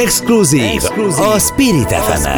[0.00, 2.28] Exkluzív, Exkluzív a Spirit fm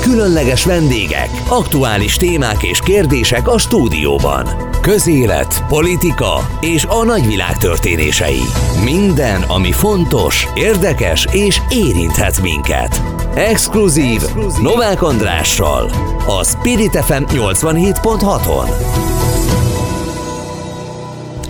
[0.00, 4.46] Különleges vendégek, aktuális témák és kérdések a stúdióban.
[4.80, 8.42] Közélet, politika és a nagyvilág történései.
[8.84, 13.02] Minden, ami fontos, érdekes és érinthet minket.
[13.34, 14.62] Exkluzív, Exkluzív.
[14.62, 15.90] Novák Andrással
[16.26, 18.68] a Spirit FM 87.6-on.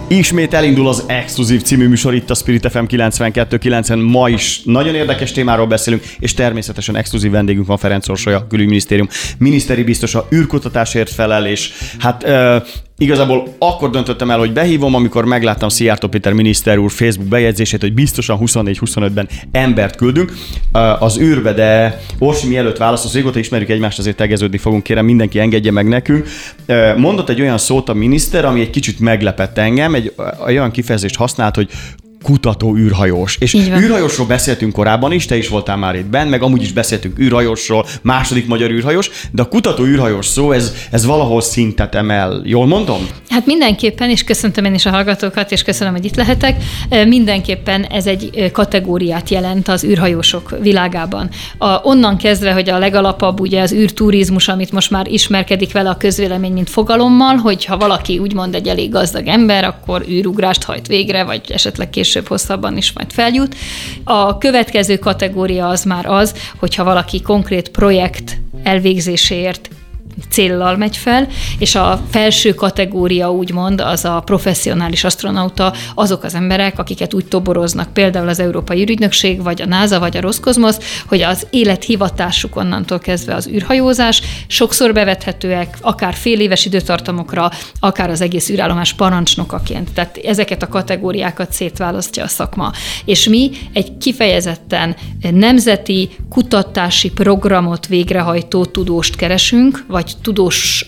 [0.09, 4.11] Ismét elindul az Exkluzív című műsor itt a Spirit FM 92.9-en.
[4.11, 9.08] Ma is nagyon érdekes témáról beszélünk, és természetesen exkluzív vendégünk van Ferenc Orsolya, külügyminisztérium
[9.39, 12.26] miniszteri biztosa, űrkutatásért felel, és hát
[13.00, 17.94] Igazából akkor döntöttem el, hogy behívom, amikor megláttam Szijjártó Péter miniszter úr Facebook bejegyzését, hogy
[17.94, 20.32] biztosan 24-25-ben embert küldünk
[20.98, 25.71] az űrbe, de Orsi mielőtt válaszol, régóta ismerjük egymást, azért tegeződni fogunk, kérem mindenki engedje
[25.71, 26.29] meg nekünk.
[26.96, 30.12] Mondott egy olyan szót a miniszter, ami egy kicsit meglepett engem, egy
[30.46, 31.68] olyan kifejezést használt, hogy
[32.22, 33.36] kutató űrhajós.
[33.41, 37.19] És űrhajósról beszéltünk korábban is, te is voltál már itt benn, meg amúgy is beszéltünk
[37.19, 42.42] űrhajósról, második magyar űrhajós, de a kutató űrhajós szó, ez, ez valahol szintet emel.
[42.44, 43.08] Jól mondom?
[43.28, 46.62] Hát mindenképpen, és köszöntöm én is a hallgatókat, és köszönöm, hogy itt lehetek.
[47.06, 51.28] Mindenképpen ez egy kategóriát jelent az űrhajósok világában.
[51.58, 55.96] A, onnan kezdve, hogy a legalapabb ugye az űrturizmus, amit most már ismerkedik vele a
[55.96, 61.24] közvélemény, mint fogalommal, hogy ha valaki úgymond egy elég gazdag ember, akkor űrugrást hajt végre,
[61.24, 63.55] vagy esetleg később később hosszabban is majd feljut.
[64.05, 69.69] A következő kategória az már az, hogyha valaki konkrét projekt elvégzéséért
[70.30, 76.78] céllal megy fel, és a felső kategória úgymond az a professzionális astronauta, azok az emberek,
[76.78, 81.46] akiket úgy toboroznak, például az Európai űrügynökség, vagy a NASA, vagy a Roszkozmosz, hogy az
[81.50, 88.92] élethivatásuk onnantól kezdve az űrhajózás, sokszor bevethetőek, akár fél éves időtartamokra, akár az egész űrállomás
[88.92, 89.92] parancsnokaként.
[89.92, 92.72] Tehát ezeket a kategóriákat szétválasztja a szakma.
[93.05, 94.96] És mi egy kifejezetten
[95.30, 100.86] nemzeti kutatási programot végrehajtó tudóst keresünk, vagy vagy tudós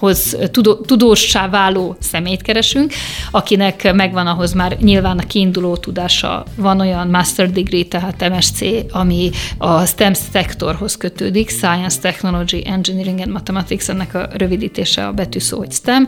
[0.00, 2.92] hoz, tudó, tudóssá váló szemét keresünk,
[3.30, 6.44] akinek megvan ahhoz már nyilván a kiinduló tudása.
[6.56, 13.30] Van olyan master degree, tehát MSc, ami a STEM szektorhoz kötődik, Science, Technology, Engineering and
[13.30, 16.06] Mathematics, ennek a rövidítése a betűszó, hogy STEM,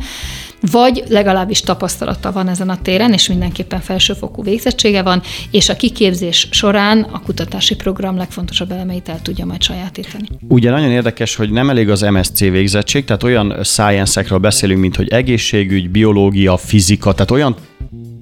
[0.71, 6.49] vagy legalábbis tapasztalata van ezen a téren, és mindenképpen felsőfokú végzettsége van, és a kiképzés
[6.51, 10.27] során a kutatási program legfontosabb elemeit el tudja majd sajátítani.
[10.49, 15.09] Ugye nagyon érdekes, hogy nem elég az MSC végzettség, tehát olyan science-ekről beszélünk, mint hogy
[15.09, 17.57] egészségügy, biológia, fizika, tehát olyan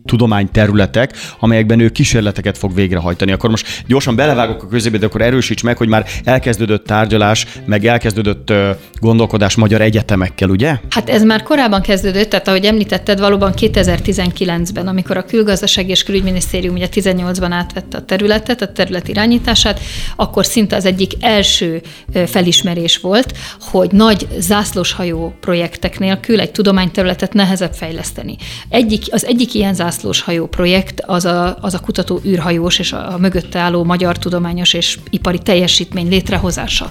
[0.04, 3.32] tudományterületek, amelyekben ő kísérleteket fog végrehajtani.
[3.32, 7.84] Akkor most gyorsan belevágok a közébe, de akkor erősíts meg, hogy már elkezdődött tárgyalás, meg
[7.84, 8.52] elkezdődött
[9.00, 10.76] gondolkodás magyar egyetemekkel, ugye?
[10.90, 16.74] Hát ez már korábban kezdődött, tehát ahogy említetted, valóban 2019-ben, amikor a külgazdaság és külügyminisztérium
[16.74, 19.80] ugye 18-ban átvette a területet, a terület irányítását,
[20.16, 21.82] akkor szinte az egyik első
[22.26, 28.36] felismerés volt, hogy nagy zászlóshajó projektek nélkül egy tudományterületet nehezebb fejleszteni.
[28.68, 32.92] Egyik, az egyik ilyen zászlós zászlós hajó projekt, az a, az a kutató űrhajós és
[32.92, 36.90] a, a mögötte álló magyar tudományos és ipari teljesítmény létrehozása.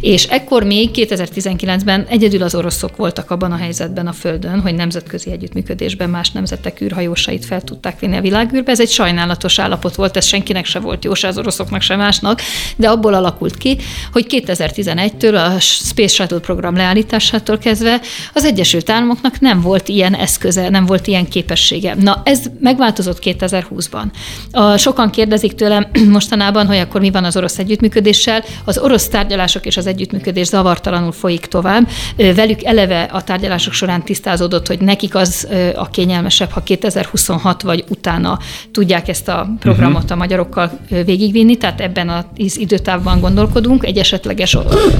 [0.00, 5.30] És ekkor még 2019-ben egyedül az oroszok voltak abban a helyzetben a Földön, hogy nemzetközi
[5.30, 8.70] együttműködésben más nemzetek űrhajósait fel tudták vinni a világűrbe.
[8.70, 12.40] Ez egy sajnálatos állapot volt, ez senkinek se volt jó, se az oroszoknak, se másnak,
[12.76, 13.76] de abból alakult ki,
[14.12, 18.00] hogy 2011-től a Space Shuttle program leállításától kezdve
[18.34, 21.94] az Egyesült Államoknak nem volt ilyen eszköze, nem volt ilyen képessége.
[21.94, 24.04] Na, ez ez megváltozott 2020-ban.
[24.50, 25.86] A, sokan kérdezik tőlem
[26.18, 28.44] mostanában, hogy akkor mi van az orosz együttműködéssel.
[28.64, 31.88] Az orosz tárgyalások és az együttműködés zavartalanul folyik tovább.
[32.16, 38.38] Velük eleve a tárgyalások során tisztázódott, hogy nekik az a kényelmesebb, ha 2026 vagy utána
[38.72, 40.12] tudják ezt a programot uh-huh.
[40.12, 44.56] a magyarokkal végigvinni, tehát ebben az időtávban gondolkodunk, egy esetleges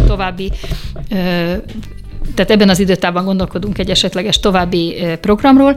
[0.07, 0.53] további
[2.35, 5.77] tehát ebben az időtávban gondolkodunk egy esetleges további programról.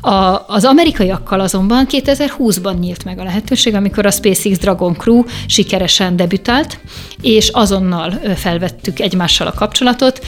[0.00, 6.16] A, az amerikaiakkal azonban 2020-ban nyílt meg a lehetőség, amikor a SpaceX Dragon Crew sikeresen
[6.16, 6.78] debütált,
[7.22, 10.26] és azonnal felvettük egymással a kapcsolatot,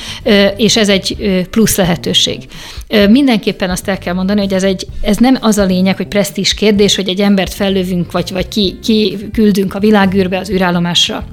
[0.56, 1.16] és ez egy
[1.50, 2.48] plusz lehetőség.
[3.08, 6.54] Mindenképpen azt el kell mondani, hogy ez, egy, ez nem az a lényeg, hogy presztízs
[6.54, 11.24] kérdés, hogy egy embert fellövünk, vagy, vagy ki, ki küldünk a világűrbe, az űrállomásra.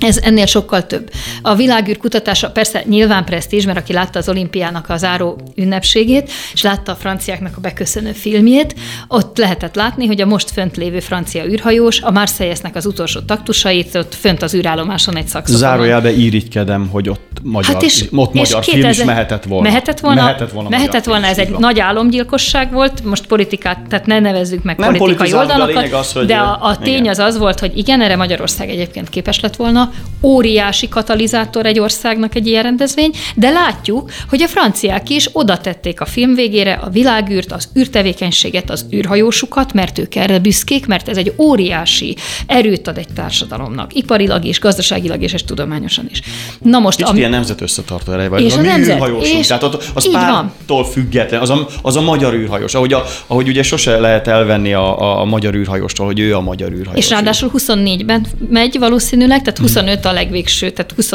[0.00, 1.10] Ez ennél sokkal több.
[1.42, 6.62] A világűr kutatása persze nyilván presztízs, mert aki látta az olimpiának az záró ünnepségét, és
[6.62, 8.74] látta a franciáknak a beköszönő filmjét,
[9.08, 13.94] ott lehetett látni, hogy a most fönt lévő francia űrhajós a Marseillesnek az utolsó taktusait
[13.94, 15.60] ott fönt az űrállomáson egy szakszofon.
[15.60, 19.68] Zárójelbe írítkedem, hogy ott magyar, Hát és, ott és magyar film is mehetett volna.
[19.68, 21.60] Mehetett volna, Mehetett volna, mehetett volna ez egy van.
[21.60, 25.92] nagy álomgyilkosság volt, most politikát, tehát ne nevezzük meg Nem politikai de a oldalakat, lényeg
[25.92, 27.08] az, hogy- de a, a tény igen.
[27.08, 29.90] az az volt, hogy igen, erre Magyarország egyébként képes lett volna,
[30.22, 36.00] óriási katalizátor egy országnak egy ilyen rendezvény, de látjuk, hogy a franciák is oda tették
[36.00, 41.16] a film végére a világűrt, az űrtevékenységet, az űrhajósukat, mert ők erre büszkék, mert ez
[41.16, 42.16] egy óriási
[42.46, 46.20] erőt ad egy társadalomnak, iparilag is, gazdaságilag is, és tudományosan is.
[46.62, 48.42] Na most, Kicsit am- ilyen nemzet összetartó ereje vagy.
[48.42, 51.96] És a, a mi nemzet- űrhajósunk, és tehát ott, az pártól független, az a, az
[51.96, 52.74] a magyar űrhajós.
[52.74, 56.40] Ahogy, a, ahogy ugye sose lehet elvenni a, a, a magyar űrhajóstól, hogy ő a
[56.40, 57.04] magyar űrhajós.
[57.04, 61.12] És ráadásul 24-ben megy valószínűleg, tehát 25 a legvégső, tehát 20,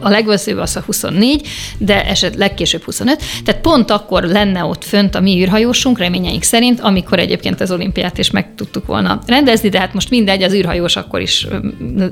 [0.00, 1.46] a legveszőbb az a 24,
[1.78, 3.22] de eset legkésőbb 25.
[3.44, 8.18] Tehát pont akkor lenne ott fönt a mi űrhajósunk, reményeink szerint, amikor egyébként az olimpiát
[8.18, 11.46] is meg tudtuk volna rendezni, de hát most mindegy, az űrhajós akkor is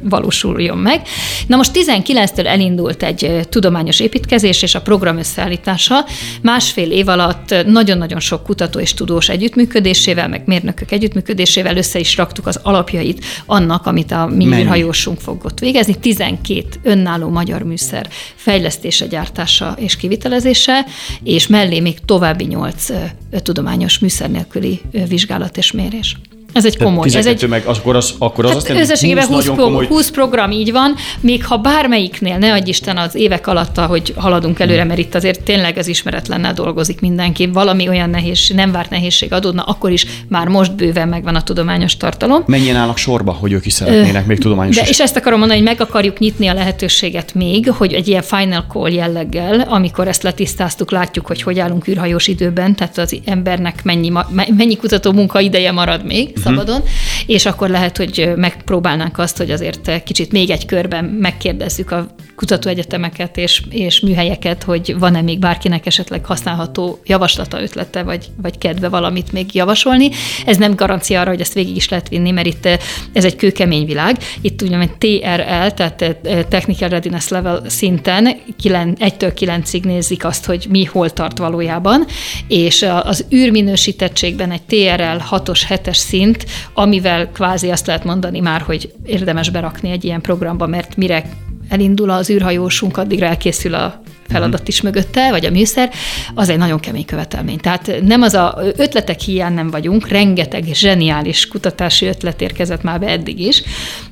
[0.03, 1.03] valósuljon meg.
[1.47, 6.05] Na most 19-től elindult egy tudományos építkezés és a program összeállítása.
[6.43, 12.47] Másfél év alatt nagyon-nagyon sok kutató és tudós együttműködésével, meg mérnökök együttműködésével össze is raktuk
[12.47, 15.95] az alapjait annak, amit a mi űrhajósunk fog ott végezni.
[15.95, 20.87] 12 önálló magyar műszer fejlesztése, gyártása és kivitelezése,
[21.23, 22.87] és mellé még további 8
[23.31, 26.17] tudományos műszer nélküli vizsgálat és mérés.
[26.57, 29.37] Ez egy komoly, ez 12 egy meg, akkor az, akkor az Hát azt összességében 20,
[29.37, 33.47] nagyon pro, komoly 20 program így van, még ha bármelyiknél, ne adj Isten az évek
[33.47, 38.51] alatt, hogy haladunk előre, mert itt azért tényleg az ismeretlennel dolgozik mindenki, valami olyan nehéz,
[38.55, 42.43] nem várt nehézség adódna, akkor is már most bőven megvan a tudományos tartalom.
[42.47, 44.89] Mennyien állnak sorba, hogy ők is szeretnének még tudományos De is.
[44.89, 48.65] és ezt akarom mondani, hogy meg akarjuk nyitni a lehetőséget még, hogy egy ilyen final
[48.69, 54.13] call jelleggel, amikor ezt letisztáztuk, látjuk, hogy hogy állunk űrhajós időben, tehát az embernek mennyi,
[54.57, 56.43] mennyi kutató munka ideje marad még uh-huh.
[56.47, 56.83] Szabadon,
[57.27, 63.37] és akkor lehet, hogy megpróbálnánk azt, hogy azért kicsit még egy körben megkérdezzük a kutatóegyetemeket
[63.37, 69.33] és, és műhelyeket, hogy van-e még bárkinek esetleg használható javaslata, ötlete, vagy, vagy kedve valamit
[69.33, 70.11] még javasolni.
[70.47, 72.79] Ez nem garancia arra, hogy ezt végig is lehet vinni, mert itt eh,
[73.13, 74.17] ez egy kőkemény világ.
[74.41, 78.29] Itt úgynevezett TRL, tehát eh, Technical Readiness Level szinten
[78.63, 82.05] 1-től 9-ig nézik azt, hogy mi hol tart valójában,
[82.49, 88.93] és az űrminősítettségben egy TRL 6-os, 7-es szint, amivel kvázi azt lehet mondani már, hogy
[89.05, 91.25] érdemes berakni egy ilyen programba, mert mire
[91.69, 95.91] elindul az űrhajósunk, addigra elkészül a feladat is mögötte, vagy a műszer,
[96.35, 97.59] az egy nagyon kemény követelmény.
[97.59, 103.07] Tehát nem az a ötletek hiány nem vagyunk, rengeteg zseniális kutatási ötlet érkezett már be
[103.07, 103.63] eddig is,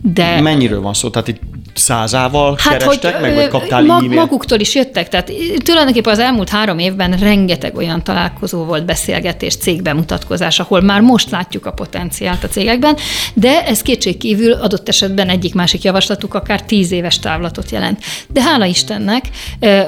[0.01, 1.11] de Mennyiről van szó?
[1.11, 1.41] Tehát itt
[1.75, 4.21] százával hát, kerestek meg, ö, vagy kaptál mag, e-mail?
[4.21, 5.09] maguktól is jöttek.
[5.09, 5.33] Tehát
[5.65, 11.67] tulajdonképpen az elmúlt három évben rengeteg olyan találkozó volt, beszélgetés, cégbemutatkozás, ahol már most látjuk
[11.67, 12.97] a potenciált a cégekben,
[13.35, 17.99] de ez kétségkívül adott esetben egyik-másik javaslatuk akár tíz éves távlatot jelent.
[18.29, 19.25] De hála Istennek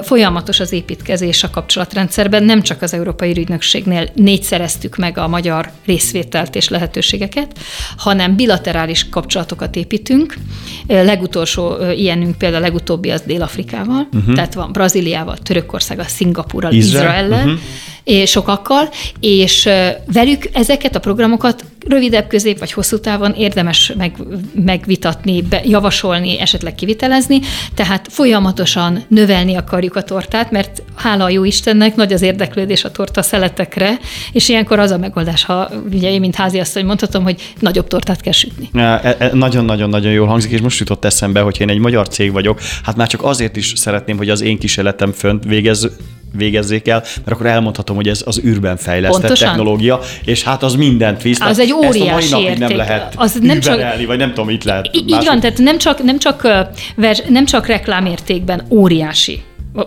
[0.02, 6.54] folyamatos az építkezés a kapcsolatrendszerben, nem csak az Európai Ügynökségnél négyszereztük meg a magyar részvételt
[6.54, 7.58] és lehetőségeket,
[7.96, 10.34] hanem bilaterális kapcsolatokat építünk.
[10.86, 14.34] Legutolsó ilyenünk például a legutóbbi az Dél-Afrikával, uh-huh.
[14.34, 17.61] tehát van Brazíliával, Törökországgal, Szingapúrral, Izrael, Izraellel, uh-huh.
[18.06, 18.88] És sokakkal,
[19.20, 24.17] és ö, velük ezeket a programokat rövidebb, közép vagy hosszú távon érdemes meg,
[24.64, 27.41] megvitatni, be, javasolni, esetleg kivitelezni,
[27.75, 32.91] tehát folyamatosan növelni akarjuk a tortát, mert hála a jó Istennek nagy az érdeklődés a
[32.91, 33.99] torta szeletekre,
[34.32, 38.32] és ilyenkor az a megoldás, ha ugye én, mint háziasszony mondhatom, hogy nagyobb tortát kell
[38.32, 38.69] sütni.
[38.72, 42.60] E- e- Nagyon-nagyon-nagyon jól hangzik, és most jutott eszembe, hogy én egy magyar cég vagyok,
[42.82, 45.89] hát már csak azért is szeretném, hogy az én kísérletem fönt végez,
[46.32, 49.48] végezzék el, mert akkor elmondhatom, hogy ez az űrben fejlesztett Pontosan.
[49.48, 51.40] technológia, és hát az mindent visz.
[51.40, 52.76] Az egy ezt a mai óriási napig nem érték.
[52.76, 54.88] lehet Az nem nem csak- vagy nem tudom, mit lehet.
[54.92, 56.48] Így van, tehát nem csak, nem csak,
[57.28, 59.40] nem csak reklámértékben óriási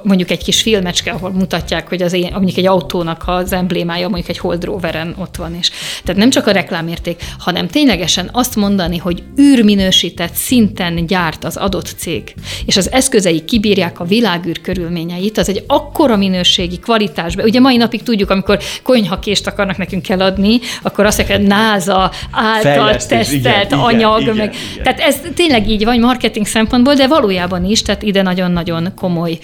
[0.04, 4.30] mondjuk egy kis filmecske, ahol mutatják, hogy az én, mondjuk egy autónak az emblémája mondjuk
[4.30, 5.72] egy Hold Roveren ott van is.
[6.04, 11.94] Tehát nem csak a reklámérték, hanem ténylegesen azt mondani, hogy űrminősített szinten gyárt az adott
[11.98, 12.34] cég,
[12.66, 17.46] és az eszközei kibírják a világűr körülményeit, az egy akkora minőségi kvalitásban.
[17.46, 22.62] Ugye mai napig tudjuk, amikor konyhakést akarnak nekünk eladni, akkor azt mondják, hogy NASA által
[22.62, 24.84] Fejlesztés, tesztelt igen, anyag, igen, meg, igen.
[24.84, 29.38] tehát ez tényleg így van marketing szempontból, de valójában is, tehát ide nagyon-nagyon komoly,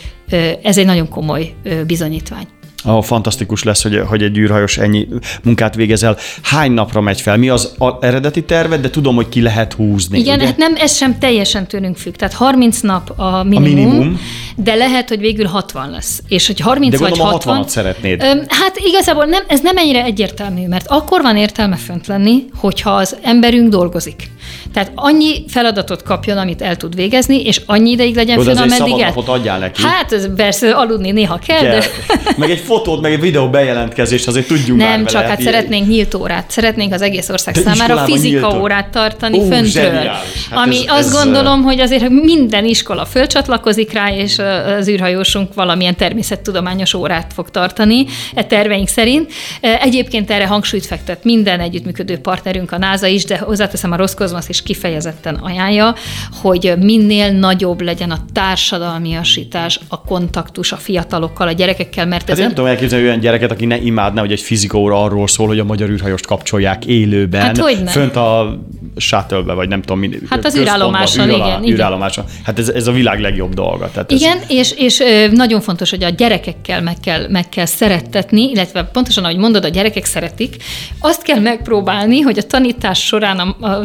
[0.63, 1.53] ez egy nagyon komoly
[1.87, 2.47] bizonyítvány.
[2.87, 5.07] Oh, fantasztikus lesz, hogy, hogy egy űrhajós ennyi
[5.43, 6.17] munkát végezel.
[6.41, 7.37] Hány napra megy fel?
[7.37, 10.19] Mi az a eredeti terved, de tudom, hogy ki lehet húzni.
[10.19, 10.45] Igen, ugye?
[10.45, 12.15] hát nem, ez sem teljesen tőlünk függ.
[12.15, 14.19] Tehát 30 nap a minimum, a minimum.
[14.55, 16.21] de lehet, hogy végül 60 lesz.
[16.27, 17.63] És hogy 30 De vagy gondolom a 60...
[17.63, 18.23] 60-at szeretnéd.
[18.47, 23.15] Hát igazából nem, ez nem ennyire egyértelmű, mert akkor van értelme fönt lenni, hogyha az
[23.21, 24.29] emberünk dolgozik.
[24.75, 29.13] Tehát annyi feladatot kapjon, amit el tud végezni, és annyi ideig legyen fönn, ameddig el.
[29.25, 29.81] adjál neki.
[29.83, 31.79] Hát ez persze aludni néha kell, Kell.
[31.79, 31.85] de
[32.37, 35.09] Meg egy fotót, meg egy videó bejelentkezést azért tudjunk már nem, vele.
[35.09, 36.51] csak hát ilyen- szeretnénk nyílt órát.
[36.51, 39.65] Szeretnénk az egész ország De számára fizika nyílt órát tartani Ó, föntről.
[39.83, 40.47] zseniális.
[40.49, 44.39] Hát ami ez- azt ez, gondolom, hogy azért minden iskola fölcsatlakozik rá, és
[44.79, 49.31] az űrhajósunk valamilyen természettudományos órát fog tartani, e terveink szerint.
[49.61, 54.61] Egyébként erre hangsúlyt fektet minden együttműködő partnerünk, a NASA is, de hozzáteszem a Roszkozmosz is
[54.65, 55.95] kifejezetten ajánlja,
[56.41, 62.37] hogy minél nagyobb legyen a társadalmiasítás, a kontaktus a fiatalokkal, a gyerekekkel, mert Hát ez
[62.37, 65.27] én nem egy tudom elképzelni olyan gyereket, aki ne imádná, hogy egy fizika óra arról
[65.27, 67.41] szól, hogy a magyar űrhajóst kapcsolják élőben.
[67.41, 67.91] Hát hogyne?
[67.91, 68.57] Fönt a
[68.97, 71.63] shuttle vagy nem tudom, min- Hát az űrállomáson, igen.
[71.63, 72.25] Űrállomáson.
[72.43, 73.89] Hát ez, ez a világ legjobb dolga.
[73.91, 77.65] Tehát ez, Igen, és, és ö, nagyon fontos, hogy a gyerekekkel meg kell, meg kell
[77.65, 80.55] szerettetni, illetve pontosan, ahogy mondod, a gyerekek szeretik.
[80.99, 83.81] Azt kell megpróbálni, hogy a tanítás során, a, a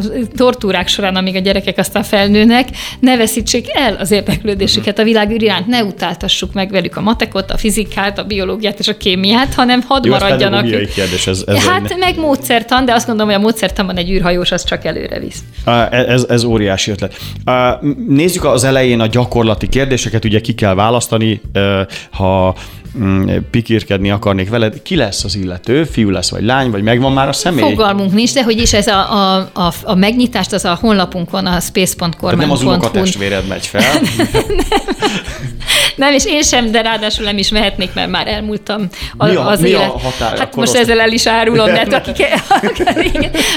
[0.61, 2.67] tortúrák során, amíg a gyerekek aztán felnőnek,
[2.99, 7.57] ne veszítsék el az érdeklődésüket a világ iránt, ne utáltassuk meg velük a matekot, a
[7.57, 10.61] fizikát, a biológiát és a kémiát, hanem hadd Jó, ez maradjanak.
[10.61, 11.27] pedagógiai kérdés.
[11.27, 14.63] Ez, ez Hát egy- meg módszertan, de azt gondolom, hogy a módszertanban egy űrhajós az
[14.63, 15.39] csak előre visz.
[15.65, 17.15] Á, Ez, ez óriási ötlet.
[18.07, 21.41] Nézzük az elején a gyakorlati kérdéseket, ugye ki kell választani,
[22.11, 22.55] ha
[23.51, 24.81] pikírkedni akarnék veled.
[24.81, 25.83] Ki lesz az illető?
[25.83, 27.61] Fiú lesz, vagy lány, vagy megvan már a személy?
[27.69, 31.49] Fogalmunk nincs, de hogy is ez a, a, a, a megnyitást, az a honlapunkon, a
[31.49, 34.01] Tehát space.kormány.hu-n nem az unokatestvéred megy fel.
[35.95, 39.47] Nem, és én sem, de ráadásul nem is mehetnék, mert már elmúltam a, Mi a-
[39.47, 39.89] az mi a élet.
[40.01, 40.37] határ?
[40.37, 42.25] Hát most ezzel el is árulom, de hát akik,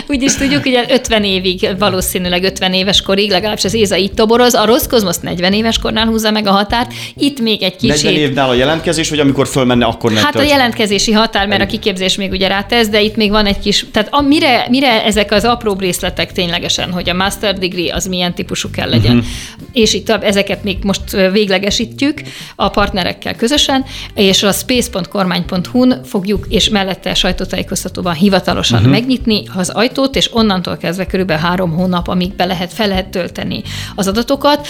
[0.09, 4.64] úgyis tudjuk, hogy 50 évig, valószínűleg 50 éves korig, legalábbis az Éza így toboroz, a
[4.64, 8.17] Roszkozmosz 40 éves kornál húzza meg a határt, itt még egy 40 kicsit.
[8.17, 12.16] évnál a jelentkezés, vagy amikor fölmenne, akkor ne Hát a jelentkezési határ, mert a kiképzés
[12.16, 15.45] még ugye rátesz, de itt még van egy kis, tehát a, mire, mire ezek az
[15.45, 19.31] apró részletek ténylegesen, hogy a master degree az milyen típusú kell legyen, uh-huh.
[19.73, 22.23] és itt a- ezeket még most véglegesítjük
[22.57, 28.93] a partnerekkel közösen, és a space.kormány.hu-n fogjuk, és mellette sajtótájékoztatóban hivatalosan uh-huh.
[28.93, 33.62] megnyitni az ajtót, és onnantól kezdve körülbelül három hónap, amíg be lehet, fel lehet tölteni
[33.95, 34.66] az adatokat.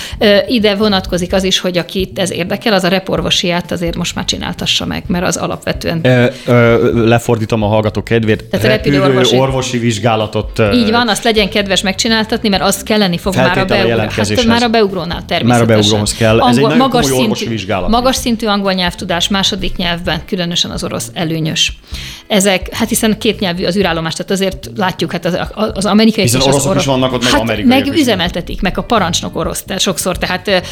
[0.48, 4.86] Ide vonatkozik az is, hogy akit ez érdekel, az a reporvosiát azért most már csináltassa
[4.86, 8.44] meg, mert az alapvetően Ö, ö, lefordítom a hallgatók kedvéért.
[8.44, 9.38] Tehát Repülő repülőorvosi.
[9.38, 10.62] orvosi vizsgálatot.
[10.72, 14.62] Így van, azt legyen kedves megcsináltatni, mert az kelleni fog már a, beugró, hát már
[14.62, 15.46] a beugrónál természetesen.
[15.46, 16.40] Már a beugróhoz kell.
[16.48, 17.88] Ez egy magas, orvosi szintű, vizsgálat.
[17.88, 21.78] magas szintű angol nyelvtudás második nyelvben, különösen az orosz előnyös.
[22.26, 25.38] Ezek, hát hiszen két nyelvű az űrállomás, tehát azért látjuk, hát az,
[25.74, 28.00] az amerikai Hiszen és az oroszok is orosz, vannak ott, meg hát amerikaiak meg is.
[28.00, 30.62] üzemeltetik, meg a parancsnok orosz, tehát sokszor, tehát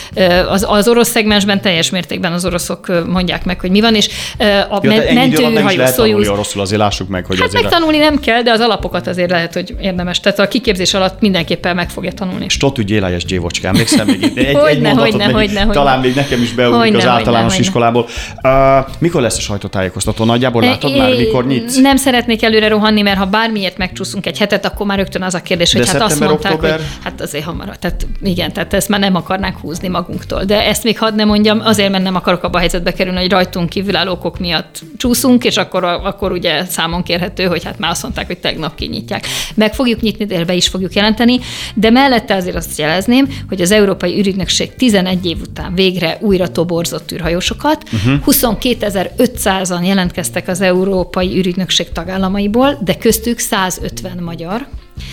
[0.49, 4.09] az, az orosz szegmensben teljes mértékben az oroszok mondják meg, hogy mi van, és
[4.69, 8.43] a nem is mentőhajó Soyuz oroszul, azért lássuk meg, hogy Hát azért megtanulni nem kell,
[8.43, 10.21] de az alapokat azért lehet, hogy érdemes.
[10.21, 12.49] Tehát a kiképzés alatt mindenképpen meg fogja tanulni.
[12.49, 14.37] Stott ügy Élájes Gyévocska, emlékszem még itt?
[14.37, 18.09] Egy, egy Hogyne, mondatot hogyne, még, hogyne, talán még nekem is beugrik az általános iskolából.
[18.99, 20.25] Mikor lesz a sajtótájékoztató?
[20.25, 21.77] Nagyjából látod már, mikor nyitsz?
[21.77, 25.43] Nem szeretnék előre rohanni, mert ha bármiért megcsúszunk egy hetet, akkor már rögtön az a
[25.43, 26.77] kérdés, hogy De hát azt mondták, október?
[26.77, 27.77] hogy hát azért hamar.
[27.79, 30.45] Tehát igen, tehát ezt már nem akarnánk húzni magunktól.
[30.45, 33.31] De ezt még hadd ne mondjam, azért, mert nem akarok abba a helyzetbe kerülni, hogy
[33.31, 38.03] rajtunk kívülálló okok miatt csúszunk, és akkor, akkor ugye számon kérhető, hogy hát már azt
[38.03, 39.27] mondták, hogy tegnap kinyitják.
[39.55, 41.41] Meg fogjuk nyitni, de be is fogjuk jelenteni,
[41.75, 47.13] de mellette azért azt jelezném, hogy az Európai Ürügynökség 11 év után végre újra toborzott
[47.13, 47.91] űrhajósokat.
[47.91, 48.13] Mhm.
[48.13, 48.35] Uh-huh.
[48.35, 54.67] 22.500-an jelentkeztek az Európai Ürügynökség tagállamaiból, de köztük 150 magyar,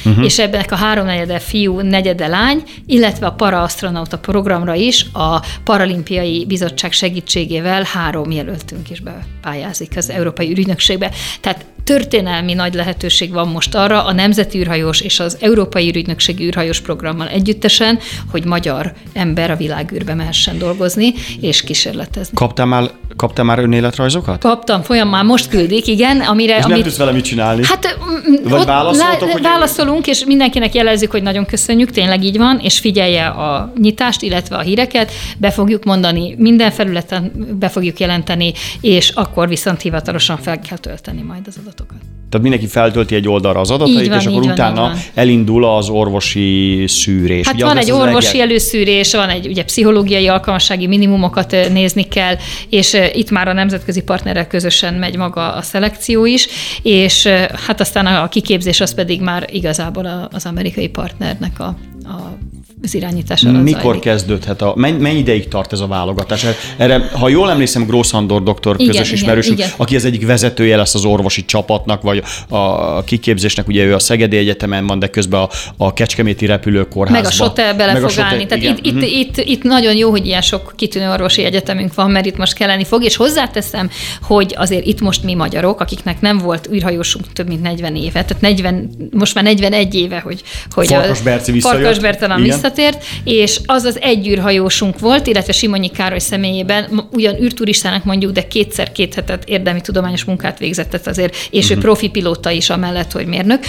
[0.06, 0.26] uh-huh.
[0.26, 6.92] és ebben a háromnegyede fiú, negyede lány, illetve a paraasztronauta programra is a Paralimpiai Bizottság
[6.92, 11.12] segítségével három jelöltünk is bepályázik az Európai Ürügynökségbe.
[11.42, 16.80] Tehát történelmi nagy lehetőség van most arra a Nemzeti űrhajós és az Európai Ürügynökségi űrhajós
[16.82, 18.00] programmal együttesen,
[18.32, 22.36] hogy magyar ember a világűrbe mehessen dolgozni és kísérletezni.
[22.36, 24.42] Kaptál már, kaptál már önéletrajzokat?
[24.42, 26.56] Kaptam, folyamán most küldik, igen, amire...
[26.58, 27.62] És nem amit, tudsz vele mit csinálni?
[27.66, 27.98] Hát
[28.44, 33.28] Vagy válaszoltok, hogy- válaszolunk, és mindenkinek jelezzük, hogy nagyon köszönjük, tényleg így van, és figyelje
[33.28, 39.48] a nyitást, illetve a híreket, be fogjuk mondani, minden felületen be fogjuk jelenteni, és akkor
[39.48, 41.98] viszont hivatalosan fel kell tölteni majd az adatokat.
[42.30, 46.84] Tehát mindenki feltölti egy oldalra az adatait, van, és akkor van, utána elindul az orvosi
[46.88, 47.46] szűrés.
[47.46, 52.36] Hát Ugye van egy orvosi leg- előszűrés, van egy ugye pszichológiai alkalmassági minimumokat nézni kell,
[52.70, 56.48] és itt már a nemzetközi partnerrel közösen megy maga a szelekció is,
[56.82, 57.28] és
[57.68, 62.38] hát aztán a kiképzés az pedig már igazából az amerikai partnernek a, a
[62.84, 64.02] az irányítás alatt Mikor zajlik.
[64.02, 64.62] kezdődhet?
[64.62, 66.46] A, mennyi, mennyi ideig tart ez a válogatás?
[66.78, 70.96] Erre, ha jól emlékszem, Gross Andor doktor Igen, közös ismerősünk, aki az egyik vezetője lesz
[70.96, 75.50] az orvosi csapatnak, vagy a kiképzésnek, ugye ő a Szegedi Egyetemen van, de közben a,
[75.78, 77.22] a Kecskeméti repülőkórházban.
[77.22, 78.46] Meg a SOTE bele Meg fog SOTE, állni.
[78.46, 78.78] Tehát igen.
[78.82, 82.38] itt, itt, itt, itt, nagyon jó, hogy ilyen sok kitűnő orvosi egyetemünk van, mert itt
[82.38, 83.90] most kelleni fog, és hozzáteszem,
[84.22, 88.42] hogy azért itt most mi magyarok, akiknek nem volt űrhajósunk több mint 40 éve, tehát
[88.42, 91.82] 40, most már 41 éve, hogy, hogy Farkas Berci visszajött.
[91.82, 92.58] Farkas Bertalan Igen.
[92.76, 98.48] Visszatért, és az az egy űrhajósunk volt, illetve Simonyi Károly személyében, ugyan űrturistának mondjuk, de
[98.48, 101.78] kétszer két hetet érdemi tudományos munkát végzett tehát azért, és Mhm.
[101.78, 103.64] ő profi pilóta is amellett, hogy mérnök,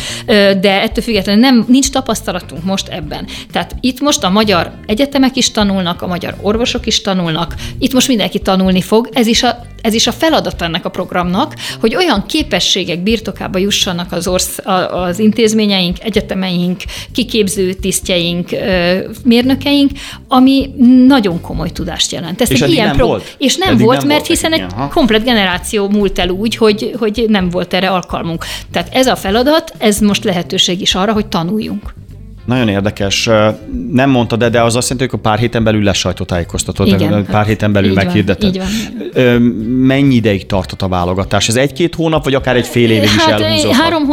[0.61, 3.27] de ettől függetlenül nem, nincs tapasztalatunk most ebben.
[3.53, 8.09] Tehát itt most a magyar egyetemek is tanulnak, a magyar orvosok is tanulnak, itt most
[8.09, 12.27] mindenki tanulni fog, ez is a, ez is a feladat ennek a programnak, hogy olyan
[12.27, 14.59] képességek birtokába jussanak az, orsz,
[14.91, 16.81] az intézményeink, egyetemeink,
[17.13, 18.49] kiképző tisztjeink,
[19.25, 19.91] mérnökeink,
[20.29, 20.71] ami
[21.07, 22.41] nagyon komoly tudást jelent.
[22.41, 23.35] Ez És egy ilyen nem pro- volt?
[23.39, 24.93] És nem Eddig volt, nem mert volt hiszen egy nekik ilyen, ha?
[24.95, 28.45] komplet generáció múlt el úgy, hogy, hogy nem volt erre alkalmunk.
[28.71, 31.95] Tehát ez a feladat, ez most lehetőség is arra, hogy tanuljunk.
[32.47, 33.29] Nagyon érdekes.
[33.93, 37.25] Nem mondtad, de, de az azt jelenti, hogy a pár héten belül lesz sajtótájékoztató, Igen,
[37.25, 38.53] pár hát héten belül van, van.
[39.13, 41.49] Ö, Mennyi ideig tartott a válogatás?
[41.49, 43.81] Ez egy-két hónap, vagy akár egy fél évig is Hát elhúzódhat?
[43.83, 44.05] három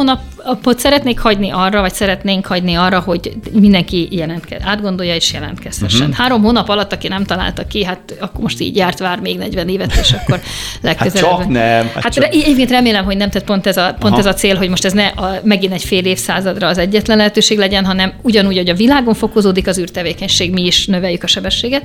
[0.48, 6.02] hónapot szeretnék hagyni arra, vagy szeretnénk hagyni arra, hogy mindenki jelentke, átgondolja és jelentkezhessen.
[6.02, 6.16] Uh-huh.
[6.16, 9.70] Három hónap alatt, aki nem találta ki, hát akkor most így járt, vár még 40
[9.70, 10.40] évet, és akkor
[10.82, 11.30] legközelebb.
[11.30, 14.20] csak nem, hát Hát, csak- egyébként remélem, hogy nem, tehát pont ez a, pont Aha.
[14.20, 17.58] ez a cél, hogy most ez ne a, megint egy fél évszázadra az egyetlen lehetőség
[17.58, 21.84] legyen, hanem ugyanúgy, hogy a világon fokozódik az űrtevékenység, mi is növeljük a sebességet,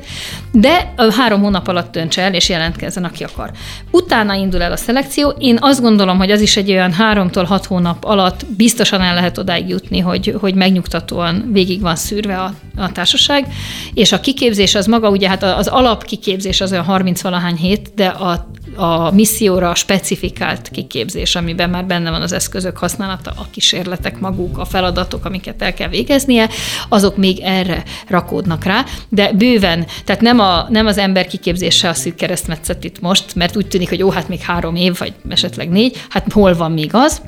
[0.52, 3.50] de a három hónap alatt döntse el, és jelentkezzen, aki akar.
[3.90, 5.34] Utána indul el a szelekció.
[5.38, 9.38] Én azt gondolom, hogy az is egy olyan háromtól hat hónap alatt biztosan el lehet
[9.38, 13.46] odáig jutni, hogy, hogy megnyugtatóan végig van szűrve a, a társaság,
[13.94, 18.06] és a kiképzés az maga, ugye hát az alapkiképzés az olyan 30 valahány hét, de
[18.06, 24.58] a, a misszióra specifikált kiképzés, amiben már benne van az eszközök használata, a kísérletek maguk,
[24.58, 26.48] a feladatok, amiket el kell végeznie,
[26.88, 31.94] azok még erre rakódnak rá, de bőven, tehát nem, a, nem az ember kiképzése a
[31.94, 35.68] szűk keresztmetszet itt most, mert úgy tűnik, hogy ó, hát még három év, vagy esetleg
[35.68, 37.22] négy, hát hol van még az,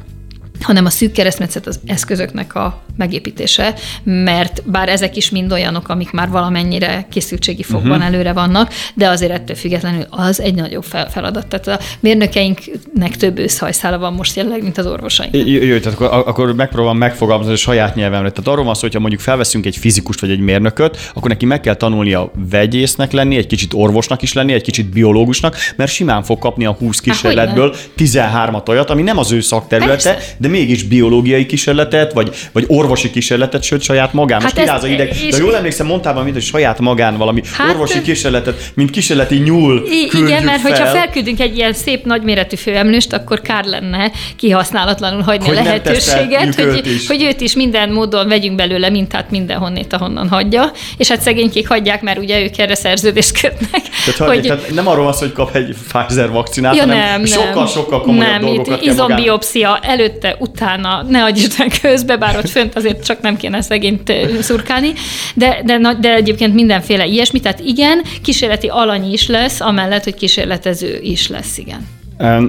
[0.61, 6.11] hanem a szűk keresztmetszet az eszközöknek a megépítése, mert bár ezek is mind olyanok, amik
[6.11, 8.07] már valamennyire készültségi fokban uh-huh.
[8.07, 11.47] előre vannak, de azért ettől függetlenül az egy nagyobb fel- feladat.
[11.47, 15.35] Tehát a mérnökeinknek több őszhajszála van most jelenleg, mint az orvosaink.
[15.35, 18.31] Jó, jó, tehát akkor, akkor megpróbálom megfogalmazni a saját nyelvemre.
[18.31, 21.61] Tehát arról van szó, hogyha mondjuk felveszünk egy fizikust vagy egy mérnököt, akkor neki meg
[21.61, 26.39] kell tanulnia vegyésznek lenni, egy kicsit orvosnak is lenni, egy kicsit biológusnak, mert simán fog
[26.39, 30.35] kapni a 20 kísérletből 13-at olyat, ami nem az ő szakterülete, Persze.
[30.45, 34.43] De mégis biológiai kísérletet, vagy, vagy orvosi kísérletet, sőt saját magán.
[34.43, 35.09] Most Hát kiráz a ideg.
[35.09, 39.37] és- De jól emlékszem, mondtál valamit, hogy saját magán valami Hát- orvosi kísérletet, mint kísérleti
[39.37, 40.71] nyúl I- igen, mert fel.
[40.71, 46.55] hogyha felküldünk egy ilyen szép nagyméretű főemlőst, akkor kár lenne kihasználatlanul hagyni Hogy a lehetőséget,
[46.55, 47.07] hogy, őt is.
[47.07, 52.03] hogy őt is minden módon vegyünk belőle mintát mindenhonnét, ahonnan hagyja, és hát szegénykék hagyják,
[52.03, 53.83] mert ugye ők erre szerződést kötnek.
[54.17, 54.43] Tehát, hogy...
[54.43, 58.41] tehát nem arról szó, hogy kap egy Pfizer vakcinát, Ja, hanem nem, sokkal-sokkal komolyabb nem,
[58.41, 63.37] dolgokat itt izombiopszia előtte, utána, ne adj Isten közbe, bár ott fönt azért csak nem
[63.37, 64.93] kéne szegényt szurkálni,
[65.35, 70.99] de, de, de egyébként mindenféle ilyesmi, tehát igen, kísérleti alany is lesz, amellett, hogy kísérletező
[71.03, 71.87] is lesz, igen.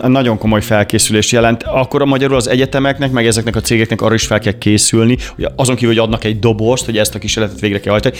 [0.01, 1.63] Nagyon komoly felkészülés jelent.
[1.63, 5.47] Akkor a magyarul az egyetemeknek, meg ezeknek a cégeknek arra is fel kell készülni, hogy
[5.55, 8.15] azon kívül, hogy adnak egy dobozt, hogy ezt a kísérletet végre kell hajtani,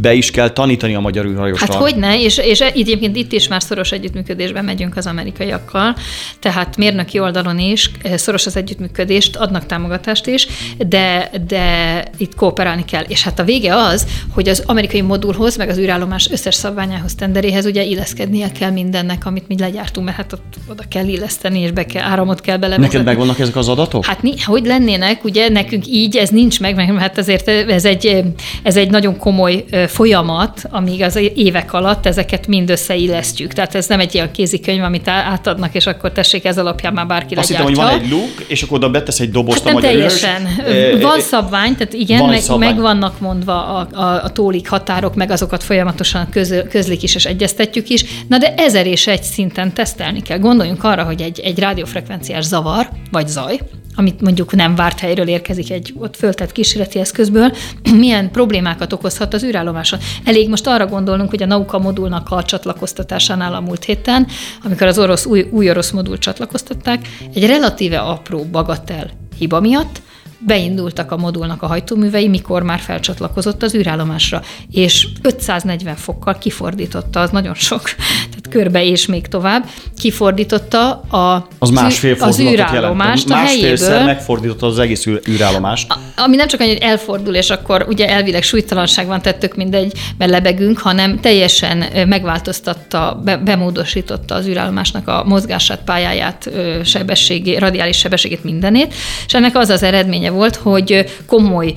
[0.00, 1.68] be is kell tanítani a magyar űrhajóstal.
[1.70, 5.96] Hát hogy ne, és, és egyébként itt is már szoros együttműködésben megyünk az amerikaiakkal,
[6.38, 10.46] tehát mérnöki oldalon is eh, szoros az együttműködést, adnak támogatást is,
[10.86, 13.04] de, de itt kooperálni kell.
[13.08, 17.66] És hát a vége az, hogy az amerikai modulhoz, meg az űrállomás összes szabványához, tenderéhez
[17.66, 21.86] ugye illeszkednie kell mindennek, amit mi legyártunk, mert hát ott oda kell illeszteni, és be
[21.86, 22.96] kell, áramot kell belevezetni.
[22.96, 24.04] Neked megvannak ezek az adatok?
[24.04, 28.22] Hát hogy lennének, ugye nekünk így ez nincs meg, mert hát azért ez egy,
[28.62, 33.52] ez egy nagyon komoly folyamat, amíg az évek alatt ezeket mind összeillesztjük.
[33.52, 37.34] Tehát ez nem egy ilyen kézikönyv, amit átadnak, és akkor tessék, ez alapján már bárki
[37.34, 40.48] Azt hittem, hogy van egy luk, és akkor oda betesz egy dobozt Hát a teljesen.
[40.68, 41.02] űrhős.
[41.02, 42.68] Van szabvány, tehát igen, van meg, szabvány.
[42.68, 47.24] meg vannak mondva a, a, a tólik határok, meg azokat folyamatosan köz, közlik is és
[47.24, 48.04] egyeztetjük is.
[48.28, 50.38] Na de ezer és egy szinten tesztelni kell.
[50.64, 53.60] Gondoljunk arra, hogy egy, egy rádiófrekvenciás zavar, vagy zaj,
[53.94, 57.52] amit mondjuk nem várt helyről érkezik egy ott föltett kísérleti eszközből,
[57.98, 59.98] milyen problémákat okozhat az űrállomáson.
[60.24, 64.26] Elég most arra gondolnunk, hogy a Nauka modulnak a csatlakoztatásánál a múlt héten,
[64.62, 70.02] amikor az orosz, új, új orosz modul csatlakoztatták, egy relatíve apró bagatel hiba miatt
[70.38, 77.30] beindultak a modulnak a hajtóművei, mikor már felcsatlakozott az űrállomásra, és 540 fokkal kifordította, az
[77.30, 77.82] nagyon sok,
[78.30, 79.64] tehát körbe és még tovább,
[79.98, 84.04] kifordította a, az, másfél az űrállomást a helyéből.
[84.04, 85.94] megfordította az egész űrállomást.
[86.16, 90.30] Ami nem csak annyi, hogy elfordul, és akkor ugye elvileg súlytalanság van, tettük mindegy, mert
[90.30, 96.50] lebegünk, hanem teljesen megváltoztatta, be, bemódosította az űrállomásnak a mozgását, pályáját,
[96.84, 98.94] sebességét, radiális sebességét, mindenét,
[99.26, 99.82] és ennek az az
[100.24, 101.74] eredménye volt, hogy komoly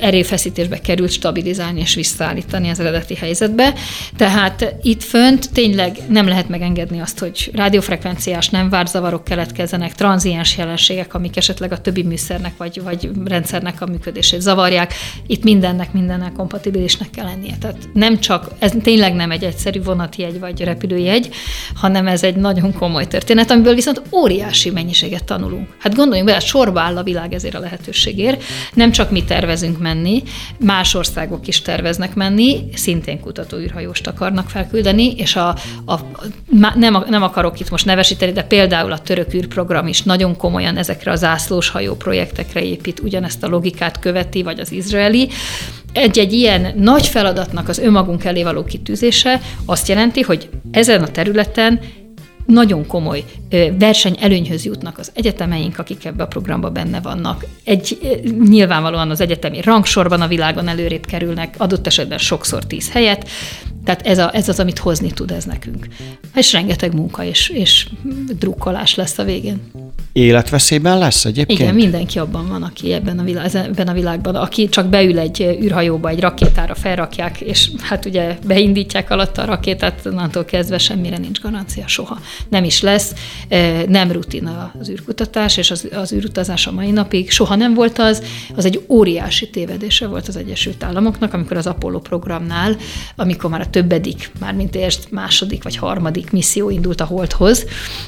[0.00, 3.74] erőfeszítésbe került stabilizálni és visszaállítani az eredeti helyzetbe.
[4.16, 10.56] Tehát itt fönt tényleg nem lehet megengedni azt, hogy rádiófrekvenciás nem várt zavarok keletkezzenek, tranziens
[10.56, 14.94] jelenségek, amik esetleg a többi műszernek vagy, vagy rendszernek a működését zavarják.
[15.26, 17.56] Itt mindennek mindennel kompatibilisnek kell lennie.
[17.60, 21.28] Tehát nem csak, ez tényleg nem egy egyszerű vonatjegy vagy repülőjegy,
[21.74, 25.68] hanem ez egy nagyon komoly történet, amiből viszont óriási mennyiséget tanulunk.
[25.78, 28.42] Hát gondoljunk bele, sorba áll a világ ezért a lehetőségért.
[28.74, 30.22] Nem csak mi tervezünk menni,
[30.58, 35.48] más országok is terveznek menni, szintén kutatóűrhajóst akarnak felküldeni, és a,
[35.86, 35.94] a,
[36.74, 41.10] nem, nem akarok itt most nevesíteni, de például a török űrprogram is nagyon komolyan ezekre
[41.10, 45.28] a zászlós hajó projektekre épít, ugyanezt a logikát követi, vagy az izraeli.
[45.92, 51.80] Egy-egy ilyen nagy feladatnak az önmagunk elé való kitűzése azt jelenti, hogy ezen a területen
[52.52, 53.24] nagyon komoly
[53.78, 57.44] verseny előnyhöz jutnak az egyetemeink, akik ebbe a programba benne vannak.
[57.64, 57.98] Egy
[58.48, 63.28] nyilvánvalóan az egyetemi rangsorban a világon előrébb kerülnek, adott esetben sokszor tíz helyet,
[63.84, 65.86] tehát ez, a, ez az, amit hozni tud ez nekünk.
[66.34, 67.88] És rengeteg munka és, és
[68.38, 69.60] drukkolás lesz a végén.
[70.12, 71.58] Életveszélyben lesz egyébként?
[71.58, 75.58] Igen, mindenki abban van, aki ebben a, világ, ebben a világban, aki csak beül egy
[75.62, 81.40] űrhajóba, egy rakétára felrakják, és hát ugye beindítják alatt a rakétát, onnantól kezdve semmire nincs
[81.40, 82.18] garancia soha.
[82.48, 83.14] Nem is lesz,
[83.88, 88.22] nem rutin az űrkutatás, és az, az űrutazás a mai napig soha nem volt az,
[88.54, 92.76] az egy óriási tévedése volt az Egyesült Államoknak, amikor az Apollo programnál,
[93.16, 97.66] amikor már a többedik, már mint érst második vagy harmadik misszió indult a Holdhoz,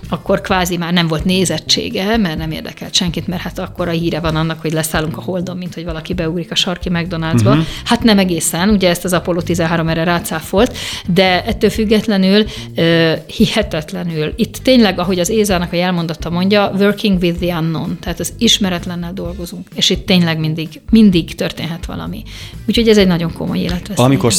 [0.09, 4.21] akkor kvázi már nem volt nézettsége, mert nem érdekelt senkit, mert hát akkor a híre
[4.21, 7.49] van annak, hogy leszállunk a Holdon, mint hogy valaki beugrik a sarki McDonald'sba.
[7.49, 7.65] Uh-huh.
[7.85, 12.45] Hát nem egészen, ugye ezt az Apollo 13 erre rácáfolt, de ettől függetlenül
[12.77, 14.33] uh, hihetetlenül.
[14.37, 19.13] Itt tényleg, ahogy az Ézának a jelmondata mondja, working with the unknown, tehát az ismeretlennel
[19.13, 22.23] dolgozunk, és itt tényleg mindig, mindig történhet valami.
[22.69, 24.05] Úgyhogy ez egy nagyon komoly életveszély.
[24.05, 24.33] Amikor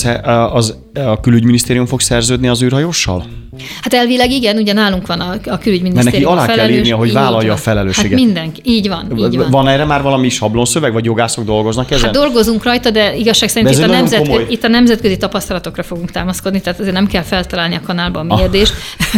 [0.54, 0.78] az,
[1.12, 3.26] a külügyminisztérium fog szerződni az űrhajóssal?
[3.82, 6.34] Hát elvileg igen, ugye nálunk van a, a külügyminisztérium.
[6.34, 8.12] Mert neki alá kell írnia, hogy vállalja a felelősséget.
[8.12, 9.50] Hát mindenki, így van, így van.
[9.50, 12.04] Van erre már valami sablonszöveg, vagy jogászok dolgoznak ezen?
[12.04, 16.62] Hát dolgozunk rajta, de igazság szerint itt a, nemzetközi, itt a nemzetközi tapasztalatokra fogunk támaszkodni,
[16.62, 18.74] tehát azért nem kell feltalálni a kanálba a mérdést.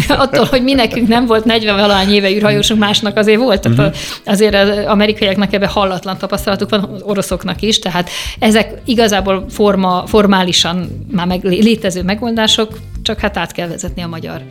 [0.07, 0.19] Ah.
[0.23, 3.61] Attól, hogy mi nekünk nem volt 40 valahány éve űrhajósunk, másnak azért volt.
[3.61, 3.93] Tehát uh-huh.
[4.25, 11.05] azért az amerikaiaknak ebbe hallatlan tapasztalatuk van, az oroszoknak is, tehát ezek igazából forma, formálisan
[11.11, 11.43] már meg,
[11.83, 14.41] létező megoldások, csak hát át kell vezetni a magyar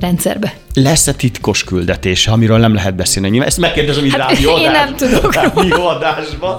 [0.00, 0.54] rendszerbe.
[0.74, 3.40] Lesz-e titkos küldetés, amiről nem lehet beszélni?
[3.40, 4.64] Ezt megkérdezem így hát rádióadásban.
[4.64, 5.34] Én nem tudok.
[5.54, 6.58] Rádióadásban.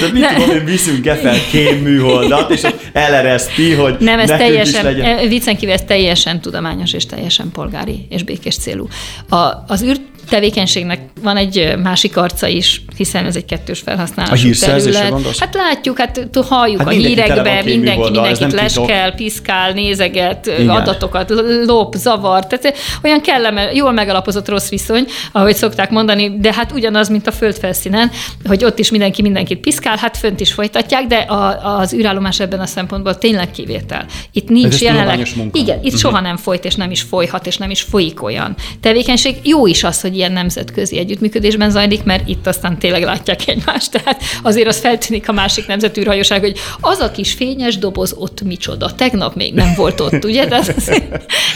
[0.00, 5.26] De mit tudom, hogy viszünk-e fel kém műholdat, és elereszti, hogy Nem, ez teljesen, e,
[5.26, 8.88] viccen kívül ez teljesen tudományos és teljesen polgári és békés célú.
[9.28, 14.66] A, az űrt tevékenységnek van egy másik arca is, hiszen ez egy kettős felhasználású a
[14.66, 15.10] terület.
[15.10, 15.38] Gondolsz?
[15.38, 20.68] Hát látjuk, hát halljuk hát a hírekben, mindenki mindenkit leskel, piszkál, nézeget, Igen.
[20.68, 21.32] adatokat,
[21.66, 27.08] lop, zavar, tehát olyan kellene, jól megalapozott rossz viszony, ahogy szokták mondani, de hát ugyanaz,
[27.08, 28.10] mint a földfelszínen,
[28.44, 32.60] hogy ott is mindenki mindenkit piszkál, hát fönt is folytatják, de a, az űrállomás ebben
[32.60, 34.06] a szempontból tényleg kivétel.
[34.32, 35.28] Itt nincs jelenleg.
[35.52, 36.00] Igen, itt uh-huh.
[36.00, 39.36] soha nem folyt, és nem is folyhat, és nem is folyik olyan tevékenység.
[39.42, 43.90] Jó is az, hogy ilyen nemzetközi együttműködésben zajlik, mert itt aztán tényleg látják egymást.
[43.90, 48.42] Tehát azért az feltűnik a másik nemzetű hajóság, hogy az a kis fényes doboz ott
[48.42, 48.94] micsoda.
[48.94, 50.46] Tegnap még nem volt ott, ugye?
[50.46, 50.68] De ez,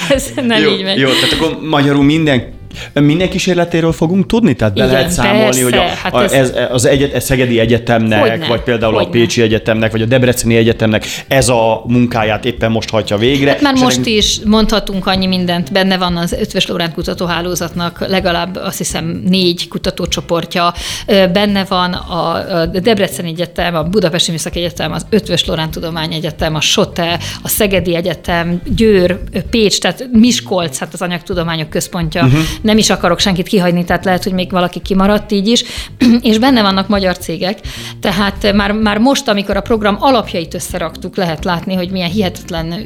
[0.08, 0.98] ez nem jó, így megy.
[0.98, 2.58] Jó, tehát akkor magyarul minden
[2.92, 4.54] minden kísérletéről fogunk tudni?
[4.54, 7.58] Tehát be Igen, lehet számolni, persze, hogy a, hát a, ez, az egyet, a Szegedi
[7.58, 9.08] Egyetemnek, hogyne, vagy például hogyne.
[9.08, 13.50] a Pécsi Egyetemnek, vagy a Debreceni Egyetemnek ez a munkáját éppen most hajtja végre.
[13.50, 14.08] Hát már most ennek...
[14.08, 20.74] is mondhatunk annyi mindent, benne van az Ötvös Lórend kutatóhálózatnak legalább azt hiszem négy kutatócsoportja,
[21.06, 27.18] benne van a Debreceni Egyetem, a Budapesti Műszaki Egyetem, az Ötvös Lórend Tudományegyetem, a SOTE,
[27.42, 29.18] a Szegedi Egyetem, Győr,
[29.50, 34.24] Pécs, tehát Miskolc, hát az Anyagtudományok Központja, uh-huh nem is akarok senkit kihagyni, tehát lehet,
[34.24, 35.64] hogy még valaki kimaradt így is,
[36.30, 37.58] és benne vannak magyar cégek,
[38.00, 42.84] tehát már, már most, amikor a program alapjait összeraktuk, lehet látni, hogy milyen hihetetlen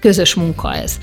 [0.00, 0.98] közös munka ez.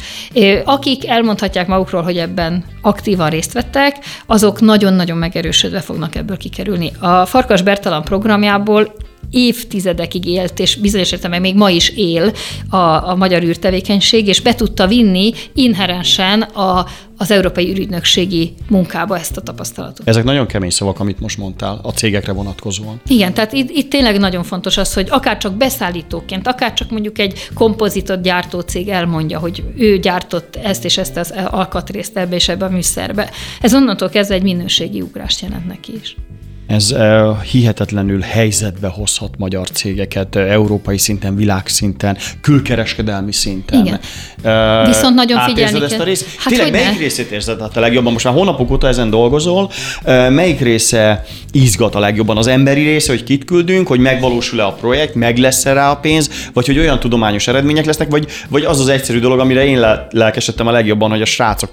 [0.64, 6.92] Akik elmondhatják magukról, hogy ebben aktívan részt vettek, azok nagyon-nagyon megerősödve fognak ebből kikerülni.
[7.00, 8.94] A Farkas Bertalan programjából
[9.32, 12.34] évtizedekig élt, és bizonyos értelemben még ma is él
[12.70, 12.78] a,
[13.10, 16.86] a magyar űrtevékenység, és be tudta vinni inherensen a,
[17.22, 20.08] az Európai Ürügynökségi munkába ezt a tapasztalatot.
[20.08, 23.02] Ezek nagyon kemény szavak, amit most mondtál a cégekre vonatkozóan.
[23.08, 27.20] Igen, tehát itt, itt tényleg nagyon fontos az, hogy akár csak beszállítóként, akár csak mondjuk
[27.20, 32.50] egy kompozitot gyártó cég elmondja, hogy ő gyártott ezt és ezt az alkatrészt ebbe és
[32.50, 33.30] ebbe a műszerbe.
[33.62, 36.16] Ez onnantól kezdve egy minőségi ugrást jelent neki is
[36.70, 36.96] ez
[37.52, 43.86] hihetetlenül helyzetbe hozhat magyar cégeket európai szinten, világszinten, külkereskedelmi szinten.
[43.86, 44.00] Igen.
[44.44, 46.26] Uh, Viszont nagyon figyelni ezt a részt?
[46.38, 46.98] Hát Tényleg melyik ne?
[46.98, 48.14] részét érzed hát a legjobban?
[48.14, 49.72] Most már hónapok óta ezen dolgozol.
[50.30, 52.38] Melyik része izgat a legjobban?
[52.38, 56.50] Az emberi része, hogy kit küldünk, hogy megvalósul-e a projekt, meg lesz-e rá a pénz,
[56.54, 60.68] vagy hogy olyan tudományos eredmények lesznek, vagy, vagy az az egyszerű dolog, amire én lelkesedtem
[60.68, 61.72] a legjobban, hogy a srácok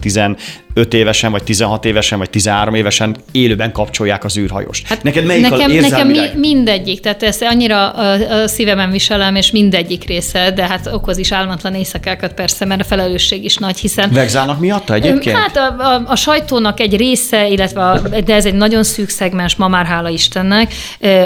[0.77, 4.87] 15 évesen, vagy 16 évesen, vagy 13 évesen élőben kapcsolják az űrhajóst.
[4.87, 9.35] Hát Neked melyik nekem, a nekem mi, mindegyik, tehát ezt annyira a, a szívemen viselem,
[9.35, 13.79] és mindegyik része, de hát okoz is álmatlan éjszakákat persze, mert a felelősség is nagy,
[13.79, 14.11] hiszen...
[14.11, 15.37] Vegzálnak miatta egyébként?
[15.37, 19.57] Hát a, a, a sajtónak egy része, illetve a, de ez egy nagyon szűk szegmens,
[19.57, 20.75] ma már hála Istennek,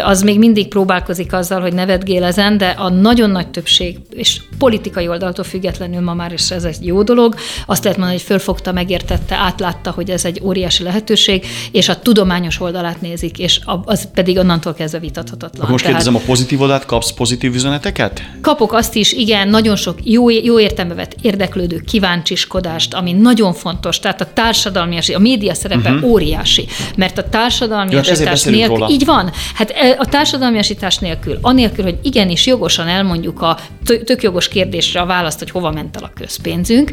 [0.02, 5.44] az még mindig próbálkozik azzal, hogy nevetgélezen, de a nagyon nagy többség, és politikai oldaltól
[5.44, 7.34] függetlenül ma már is ez egy jó dolog,
[7.66, 12.60] azt lehet mondani, hogy fölfogta, megértette, átlátta, hogy ez egy óriási lehetőség, és a tudományos
[12.60, 15.70] oldalát nézik, és az pedig onnantól kezdve vitathatatlan.
[15.70, 18.22] Most Tehát, kérdezem, a pozitív oldalt kapsz pozitív üzeneteket?
[18.42, 23.98] Kapok azt is, igen, nagyon sok jó, jó értelme vett érdeklődő kíváncsiskodást, ami nagyon fontos.
[23.98, 26.10] Tehát a társadalmi, a média szerepe uh-huh.
[26.10, 28.88] óriási, mert a társadalmi ja, hát nélkül, róla.
[28.90, 30.60] így van, hát e, a társadalmi
[31.00, 33.58] nélkül, anélkül, hogy igenis jogosan elmondjuk a
[34.04, 36.90] tök jogos kérdésre a választ, hogy hova ment el a közpénzünk,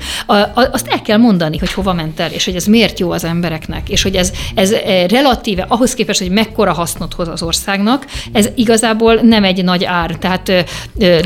[0.53, 3.89] azt el kell mondani, hogy hova ment el, és hogy ez miért jó az embereknek,
[3.89, 8.05] és hogy ez, ez e, relatíve ahhoz képest, hogy mekkora hasznot hoz az országnak.
[8.31, 10.15] Ez igazából nem egy nagy ár.
[10.15, 10.65] Tehát,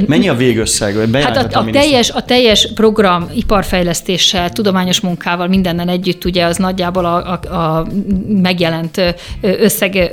[0.07, 1.15] Mennyi a végösszeg?
[1.23, 7.05] Hát a, a, teljes, a teljes program iparfejlesztéssel, tudományos munkával, mindennel együtt ugye az nagyjából
[7.05, 7.87] a, a, a
[8.27, 10.11] megjelent összeg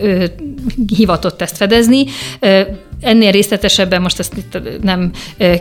[0.97, 2.05] hivatott ezt fedezni.
[3.01, 4.35] Ennél részletesebben most ezt
[4.83, 5.11] nem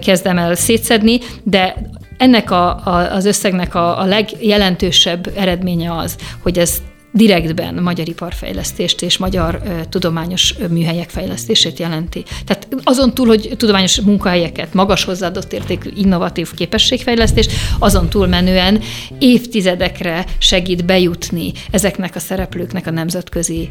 [0.01, 1.75] kezdem el szétszedni, de
[2.17, 9.01] ennek a, a, az összegnek a, a legjelentősebb eredménye az, hogy ez direktben magyar iparfejlesztést
[9.01, 12.23] és magyar tudományos műhelyek fejlesztését jelenti.
[12.45, 18.81] Tehát azon túl, hogy tudományos munkahelyeket, magas hozzáadott értékű, innovatív képességfejlesztést, azon túl menően
[19.19, 23.69] évtizedekre segít bejutni ezeknek a szereplőknek a nemzetközi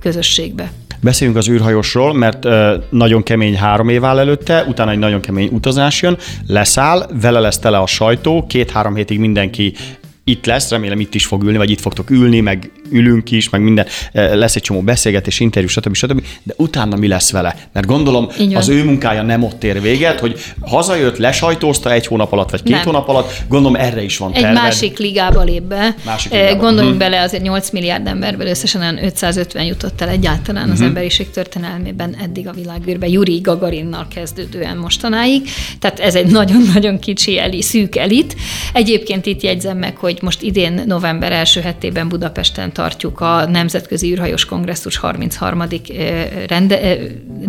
[0.00, 0.70] közösségbe.
[1.00, 2.46] Beszéljünk az űrhajósról, mert
[2.90, 7.58] nagyon kemény három év áll előtte, utána egy nagyon kemény utazás jön, leszáll, vele lesz
[7.58, 9.74] tele a sajtó, két-három hétig mindenki
[10.28, 13.60] itt lesz, remélem itt is fog ülni, vagy itt fogtok ülni, meg ülünk is, meg
[13.60, 15.94] minden, e, lesz egy csomó beszélgetés, interjú, stb.
[15.94, 16.22] stb.
[16.42, 17.56] De utána mi lesz vele?
[17.72, 22.50] Mert gondolom az ő munkája nem ott ér véget, hogy hazajött, lesajtózta egy hónap alatt,
[22.50, 22.84] vagy két nem.
[22.84, 24.50] hónap alatt, gondolom erre is van terved.
[24.50, 25.94] Egy másik ligába lép be.
[26.04, 26.60] Másik e, ligába.
[26.60, 27.10] Gondoljunk uh-huh.
[27.10, 30.72] bele, azért 8 milliárd emberből összesen olyan 550 jutott el egyáltalán uh-huh.
[30.72, 30.88] az mhm.
[30.88, 35.48] emberiség történelmében eddig a világűrbe, Yuri Gagarinnal kezdődően mostanáig.
[35.78, 38.36] Tehát ez egy nagyon-nagyon kicsi eli, szűk elit.
[38.72, 44.12] Egyébként itt jegyzem meg, hogy hogy most idén november első hetében Budapesten tartjuk a Nemzetközi
[44.12, 45.62] űrhajós Kongresszus 33.
[46.46, 46.96] Rende,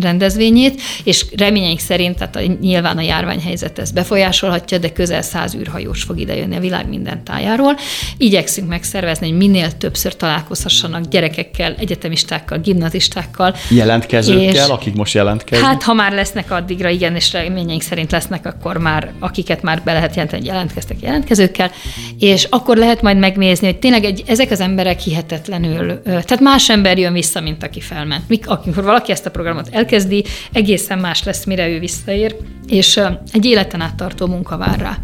[0.00, 6.02] rendezvényét, és reményeink szerint, tehát a, nyilván a járványhelyzet ezt befolyásolhatja, de közel száz űrhajós
[6.02, 7.76] fog idejönni a világ minden tájáról.
[8.16, 13.54] Igyekszünk megszervezni, hogy minél többször találkozhassanak gyerekekkel, egyetemistákkal, gimnazistákkal.
[13.70, 15.68] Jelentkezőkkel, és, akik most jelentkeznek?
[15.68, 19.92] Hát, ha már lesznek addigra, igen, és reményeink szerint lesznek, akkor már, akiket már be
[19.92, 21.70] lehet jelenteni, jelentkeztek jelentkezőkkel,
[22.18, 26.98] és akkor lehet majd megnézni, hogy tényleg egy, ezek az emberek hihetetlenül, tehát más ember
[26.98, 28.28] jön vissza, mint aki felment.
[28.28, 33.00] Mik, amikor valaki ezt a programot elkezdi, egészen más lesz, mire ő visszaér, és
[33.32, 34.98] egy életen át tartó munka vár rá.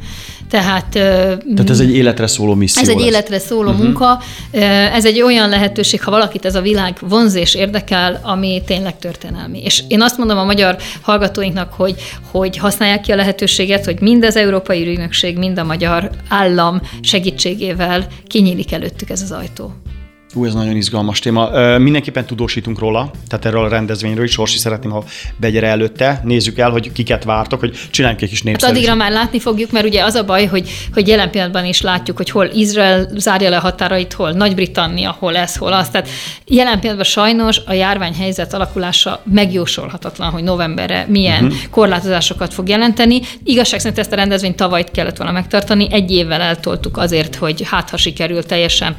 [0.50, 3.06] Tehát, Tehát ez egy életre szóló misszió Ez egy lesz.
[3.06, 3.84] életre szóló uh-huh.
[3.84, 4.20] munka.
[4.92, 9.62] Ez egy olyan lehetőség, ha valakit ez a világ vonz és érdekel, ami tényleg történelmi.
[9.62, 11.94] És én azt mondom a magyar hallgatóinknak, hogy,
[12.30, 18.06] hogy használják ki a lehetőséget, hogy mind az Európai Ügynökség, mind a magyar állam segítségével
[18.26, 19.72] kinyílik előttük ez az ajtó.
[20.34, 21.78] Ú, ez nagyon izgalmas téma.
[21.78, 24.38] Mindenképpen tudósítunk róla, tehát erről a rendezvényről is.
[24.38, 25.04] Orsi szeretném, ha
[25.36, 26.20] begyere előtte.
[26.24, 28.68] Nézzük el, hogy kiket vártok, hogy csináljunk egy kis népszerűség.
[28.68, 31.80] Hát addigra már látni fogjuk, mert ugye az a baj, hogy, hogy jelen pillanatban is
[31.80, 35.88] látjuk, hogy hol Izrael zárja le a határait, hol Nagy-Britannia, hol ez, hol az.
[35.88, 36.08] Tehát
[36.46, 41.58] jelen pillanatban sajnos a járványhelyzet alakulása megjósolhatatlan, hogy novemberre milyen uh-huh.
[41.70, 43.20] korlátozásokat fog jelenteni.
[43.44, 47.90] Igazság szerint ezt a rendezvényt tavaly kellett volna megtartani, egy évvel eltoltuk azért, hogy hát
[47.90, 48.96] ha sikerül teljesen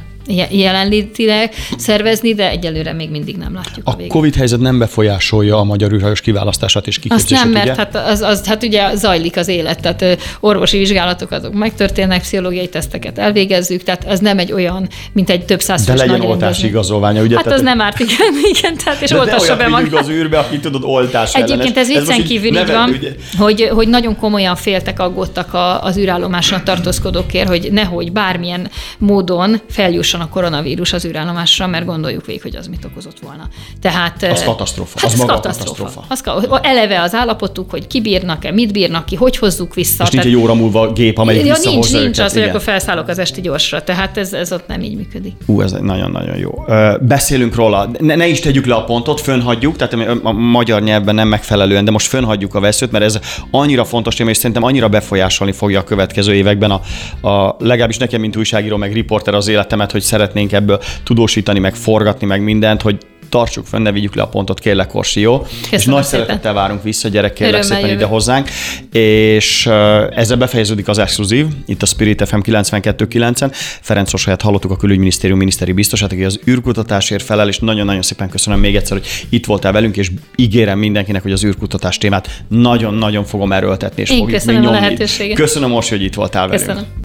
[0.50, 5.64] jelenlétileg szervezni, de egyelőre még mindig nem látjuk a, a Covid helyzet nem befolyásolja a
[5.64, 9.48] magyar űrhajós kiválasztását és kiképzését, Azt nem, mert hát, az, az, hát ugye zajlik az
[9.48, 15.30] élet, tehát orvosi vizsgálatok azok megtörténnek, pszichológiai teszteket elvégezzük, tehát ez nem egy olyan, mint
[15.30, 17.34] egy több száz De legyen oltási igazolványa, ugye?
[17.34, 19.94] Hát tehát, az nem árt, igen, igen tehát és de oltassa be magát.
[19.94, 22.96] az űrbe, aki tudod, oltás Egyébként ez viccen kívül így van,
[23.38, 30.20] hogy, hogy nagyon komolyan féltek, aggódtak az űrállomáson tartózkodókért, hogy nehogy bármilyen módon feljusson jusson
[30.20, 33.48] a koronavírus az űrállomásra, mert gondoljuk végig, hogy az mit okozott volna.
[33.80, 34.98] Tehát, az katasztrófa.
[35.00, 35.90] Hát az, az katasztrófa.
[36.08, 36.54] katasztrófa.
[36.54, 40.04] Az, eleve az állapotuk, hogy ki bírnak-e, mit bírnak ki, hogy hozzuk vissza.
[40.04, 43.08] És nincs egy óra múlva gép, amelyik ja, nincs, nincs őket, az, hogy akkor felszállok
[43.08, 43.84] az esti gyorsra.
[43.84, 45.32] Tehát ez, ez ott nem így működik.
[45.46, 46.64] Ú, ez nagyon-nagyon jó.
[47.00, 47.90] Beszélünk róla.
[47.98, 51.90] Ne, ne is tegyük le a pontot, fönhagyjuk, tehát a magyar nyelvben nem megfelelően, de
[51.90, 53.18] most fönhagyjuk a veszőt, mert ez
[53.50, 56.80] annyira fontos téma, és szerintem annyira befolyásolni fogja a következő években a,
[57.28, 62.26] a legalábbis nekem, mint újságíró, meg riporter az életemet, hogy szeretnénk ebből tudósítani, meg forgatni,
[62.26, 65.38] meg mindent, hogy tartsuk fenn, ne vigyük le a pontot, kérlek, Orsi, jó?
[65.38, 66.04] Köszönöm és nagy szépen.
[66.04, 68.00] szeretettel várunk vissza, gyerek, kérlek Örömmel szépen jövő.
[68.00, 68.48] ide hozzánk.
[68.92, 69.66] És
[70.10, 73.50] ezzel befejeződik az exkluzív, itt a Spirit FM 92.9-en.
[73.80, 78.60] Ferenc Rosáját hallottuk a külügyminisztérium miniszteri biztosát, aki az űrkutatásért felel, és nagyon-nagyon szépen köszönöm
[78.60, 83.52] még egyszer, hogy itt voltál velünk, és ígérem mindenkinek, hogy az űrkutatás témát nagyon-nagyon fogom
[83.52, 85.34] erőltetni, és Én fogjuk köszönöm még nyomni.
[85.34, 86.66] Köszönöm, Orsi, hogy itt voltál velünk.
[86.66, 87.04] Köszönöm.